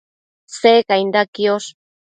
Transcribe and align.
Secainda 0.61 1.21
quiosh 1.35 1.67